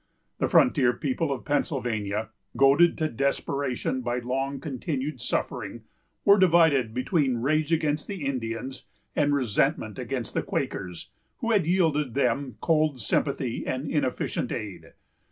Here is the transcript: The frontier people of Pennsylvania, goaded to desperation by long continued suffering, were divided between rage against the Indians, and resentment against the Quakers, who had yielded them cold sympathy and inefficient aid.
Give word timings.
The 0.39 0.47
frontier 0.47 0.93
people 0.93 1.31
of 1.31 1.45
Pennsylvania, 1.45 2.29
goaded 2.57 2.97
to 2.97 3.07
desperation 3.07 4.01
by 4.01 4.17
long 4.17 4.59
continued 4.59 5.21
suffering, 5.21 5.83
were 6.25 6.39
divided 6.39 6.91
between 6.91 7.37
rage 7.37 7.71
against 7.71 8.07
the 8.07 8.25
Indians, 8.25 8.85
and 9.15 9.31
resentment 9.31 9.99
against 9.99 10.33
the 10.33 10.41
Quakers, 10.41 11.11
who 11.37 11.51
had 11.51 11.67
yielded 11.67 12.15
them 12.15 12.57
cold 12.61 12.97
sympathy 12.97 13.63
and 13.63 13.91
inefficient 13.91 14.51
aid. 14.51 14.93